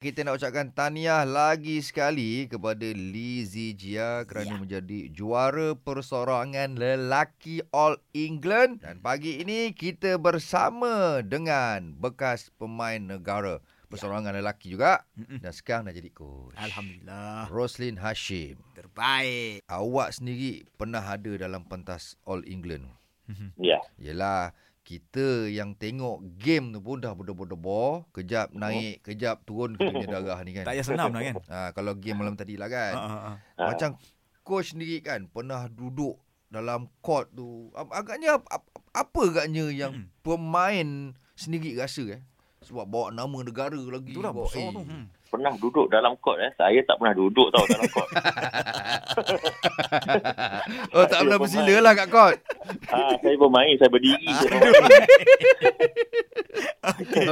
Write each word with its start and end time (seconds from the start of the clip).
Kita 0.00 0.24
nak 0.24 0.40
ucapkan 0.40 0.72
tahniah 0.72 1.28
lagi 1.28 1.76
sekali 1.84 2.48
kepada 2.48 2.88
Lee 2.88 3.44
Zijia 3.44 4.24
kerana 4.24 4.56
ya. 4.56 4.60
menjadi 4.64 5.12
juara 5.12 5.76
persorangan 5.76 6.72
lelaki 6.72 7.60
All 7.68 8.00
England 8.16 8.80
dan 8.80 9.04
pagi 9.04 9.44
ini 9.44 9.76
kita 9.76 10.16
bersama 10.16 11.20
dengan 11.20 11.92
bekas 12.00 12.48
pemain 12.56 12.96
negara 12.96 13.60
persorangan 13.92 14.32
ya. 14.32 14.40
lelaki 14.40 14.72
juga 14.72 15.04
dan 15.20 15.52
sekarang 15.52 15.92
dah 15.92 15.92
jadi 15.92 16.08
coach. 16.16 16.56
Alhamdulillah. 16.56 17.52
Roslin 17.52 18.00
Hashim. 18.00 18.56
Terbaik. 18.72 19.60
Awak 19.68 20.16
sendiri 20.16 20.64
pernah 20.80 21.04
ada 21.04 21.36
dalam 21.36 21.60
pentas 21.68 22.16
All 22.24 22.40
England. 22.48 22.88
Ya. 23.60 23.84
Yelah 24.00 24.56
kita 24.80 25.46
yang 25.46 25.72
tengok 25.72 26.18
game 26.34 26.70
tu 26.70 26.80
pun 26.80 26.98
dah 26.98 27.12
berdebar-debar. 27.12 28.08
Kejap 28.10 28.50
naik, 28.52 29.02
kejap 29.02 29.44
turun 29.44 29.74
kita 29.74 29.88
punya 29.88 30.08
darah 30.10 30.40
ni 30.40 30.52
kan. 30.52 30.64
Tak 30.64 30.72
payah 30.72 30.86
senam 30.86 31.08
lah 31.10 31.22
kan. 31.22 31.34
Ha, 31.46 31.58
kalau 31.70 31.92
game 31.94 32.16
malam 32.16 32.34
tadi 32.34 32.54
lah 32.54 32.66
kan. 32.66 32.94
Ha, 32.94 33.06
ha, 33.06 33.18
ha. 33.54 33.64
Macam 33.66 33.94
coach 34.40 34.72
sendiri 34.72 34.98
kan 34.98 35.26
pernah 35.26 35.66
duduk 35.66 36.18
dalam 36.46 36.90
court 36.98 37.30
tu. 37.30 37.70
Ag- 37.72 37.94
Agaknya 37.94 38.36
ap- 38.36 38.50
ap- 38.50 38.70
apa 38.90 39.20
agaknya 39.24 39.70
yang 39.70 39.92
Hmm. 39.94 40.06
pemain 40.20 40.88
sendiri 41.32 41.78
rasa 41.78 42.02
eh? 42.10 42.22
Sebab 42.60 42.92
bawa 42.92 43.08
nama 43.08 43.40
negara 43.40 43.72
lagi. 43.72 44.12
Itulah 44.12 44.36
bawa, 44.36 44.44
besar 44.44 44.68
eh. 44.68 44.72
tu. 44.76 44.84
Hmm. 44.84 45.08
Pernah 45.32 45.56
duduk 45.56 45.88
dalam 45.88 46.12
kot 46.20 46.36
eh. 46.36 46.52
Saya 46.60 46.76
tak 46.84 47.00
pernah 47.00 47.16
duduk 47.16 47.48
tau 47.48 47.64
dalam 47.64 47.88
kot. 47.88 48.08
oh 51.00 51.04
tak 51.08 51.24
pernah 51.24 51.40
bersila 51.40 51.76
lah 51.80 51.96
kat 51.96 52.08
court. 52.12 52.36
ha, 52.92 53.16
saya 53.24 53.34
bermain, 53.40 53.80
saya 53.80 53.88
berdiri. 53.88 54.28
Ah. 54.28 54.40
Saya 54.44 54.60
bermain. 54.60 55.08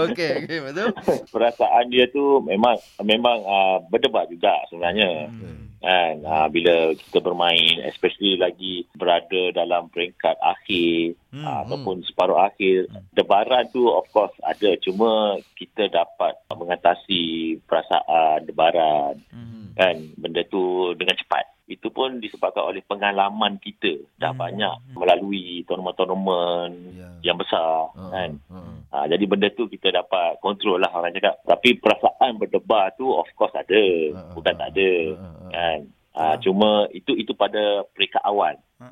Okey, 0.08 0.32
okey 0.48 0.58
betul. 0.64 0.88
Perasaan 1.28 1.92
dia 1.92 2.08
tu 2.08 2.40
memang 2.40 2.80
memang 3.04 3.44
uh, 3.44 3.84
berdebar 3.92 4.24
juga 4.32 4.64
sebenarnya. 4.72 5.28
Hmm. 5.28 5.57
Kan, 5.78 6.26
uh, 6.26 6.50
bila 6.50 6.90
kita 6.92 7.22
bermain, 7.22 7.86
especially 7.86 8.34
lagi 8.34 8.82
berada 8.98 9.54
dalam 9.54 9.86
peringkat 9.88 10.34
akhir 10.42 11.14
Hmm. 11.30 11.44
uh, 11.44 11.58
ataupun 11.62 12.02
separuh 12.02 12.40
akhir, 12.40 12.90
debaran 13.12 13.68
tu 13.70 13.86
of 13.86 14.08
course 14.10 14.34
ada. 14.42 14.74
Cuma 14.82 15.38
kita 15.54 15.86
dapat 15.86 16.34
mengatasi 16.50 17.56
perasaan 17.62 18.42
debaran 18.44 19.22
Hmm. 19.30 19.70
kan 19.78 19.94
benda 20.18 20.42
tu 20.42 20.90
dengan 20.98 21.14
cepat 21.14 21.46
itu 21.68 21.92
pun 21.92 22.16
disebabkan 22.18 22.64
oleh 22.64 22.80
pengalaman 22.82 23.60
kita 23.60 24.00
dah 24.16 24.32
Hmm. 24.32 24.40
banyak 24.40 24.74
melalui 24.96 25.62
tournament-tournament 25.68 26.74
Ya. 26.96 27.30
yang 27.30 27.36
besar 27.36 27.92
Ha, 27.92 28.02
kan 28.08 28.30
ha. 28.48 28.56
ha, 28.56 28.67
jadi 29.08 29.24
benda 29.24 29.48
tu 29.50 29.66
kita 29.66 29.90
dapat 29.90 30.36
kontrol 30.38 30.76
lah 30.76 30.92
orang 30.92 31.10
cakap 31.10 31.40
tapi 31.42 31.74
perasaan 31.74 32.36
berdebar 32.36 32.92
tu 32.94 33.08
of 33.08 33.26
course 33.34 33.52
ada 33.52 33.82
ha, 34.14 34.30
bukan 34.32 34.54
ha. 34.54 34.60
tak 34.60 34.68
ada 34.76 34.90
ha. 35.16 35.28
kan 35.48 35.80
Ha. 36.18 36.34
cuma 36.42 36.90
itu 36.90 37.14
itu 37.14 37.30
pada 37.30 37.86
peringkat 37.94 38.18
awal 38.26 38.58
ha. 38.82 38.86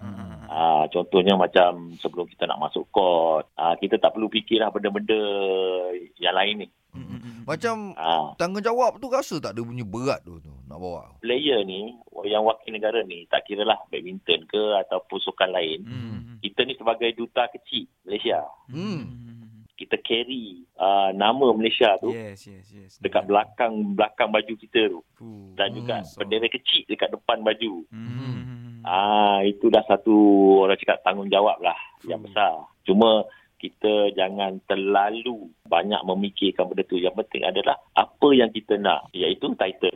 ha, 0.47 0.61
contohnya 0.87 1.35
macam 1.35 1.91
sebelum 1.99 2.23
kita 2.25 2.47
nak 2.47 2.63
masuk 2.63 2.87
court 2.89 3.51
ha, 3.59 3.75
kita 3.75 3.99
tak 3.99 4.15
perlu 4.15 4.31
fikirlah 4.31 4.71
benda-benda 4.71 5.19
yang 6.19 6.35
lain 6.35 6.55
ni 6.63 6.69
hmm. 6.95 7.15
Macam 7.47 7.95
ha, 7.95 8.31
tanggungjawab 8.35 8.99
tu 8.99 9.07
rasa 9.07 9.39
tak 9.39 9.55
ada 9.55 9.63
punya 9.63 9.83
berat 9.83 10.23
tu, 10.23 10.39
tu 10.39 10.51
nak 10.67 10.79
bawa. 10.79 11.19
player 11.19 11.63
ni 11.63 11.95
yang 12.27 12.43
wakil 12.43 12.71
negara 12.71 13.03
ni 13.03 13.27
tak 13.27 13.43
kira 13.43 13.63
lah 13.63 13.79
badminton 13.87 14.47
ke 14.47 14.63
ataupun 14.87 15.19
sukan 15.19 15.51
lain 15.51 15.83
Hmm. 15.83 16.39
kita 16.39 16.63
ni 16.63 16.75
sebagai 16.75 17.11
duta 17.11 17.51
kecil 17.51 17.91
Malaysia 18.03 18.39
Hmm. 18.71 19.26
Kita 19.87 19.97
carry 19.99 20.67
uh, 20.75 21.15
nama 21.15 21.51
Malaysia 21.51 21.95
tu 21.97 22.11
Yes, 22.11 22.43
yes, 22.45 22.67
yes. 22.69 22.93
dekat 22.99 23.23
belakang 23.25 23.95
belakang 23.95 24.29
baju 24.29 24.53
kita 24.53 24.91
tu 24.91 25.01
Fuh. 25.15 25.55
dan 25.55 25.71
juga 25.71 26.03
so- 26.03 26.19
bendera 26.19 26.47
kecil 26.47 26.83
dekat 26.85 27.09
depan 27.09 27.41
baju 27.41 27.87
Hmm. 27.89 28.83
ah 28.83 29.41
itu 29.41 29.67
dah 29.67 29.83
satu 29.83 30.15
orang 30.61 30.77
cakap 30.77 30.99
tanggungjawab 31.01 31.59
lah 31.61 31.79
yang 32.03 32.19
Hmm. 32.19 32.27
besar 32.27 32.53
cuma 32.83 33.23
kita 33.57 34.13
jangan 34.13 34.61
terlalu 34.63 35.49
banyak 35.65 36.03
memikirkan 36.03 36.67
benda 36.67 36.83
tu 36.83 36.99
yang 36.99 37.15
penting 37.15 37.41
adalah 37.43 37.79
apa 37.93 38.29
yang 38.31 38.51
kita 38.51 38.77
nak 38.77 39.09
iaitu 39.11 39.49
title 39.55 39.95